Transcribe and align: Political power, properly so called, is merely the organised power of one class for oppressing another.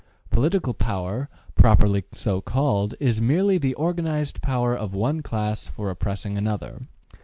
Political 0.31 0.73
power, 0.73 1.29
properly 1.53 2.05
so 2.15 2.41
called, 2.41 2.95
is 2.99 3.21
merely 3.21 3.59
the 3.59 3.75
organised 3.75 4.41
power 4.41 4.75
of 4.75 4.95
one 4.95 5.21
class 5.21 5.67
for 5.67 5.91
oppressing 5.91 6.39
another. 6.39 6.87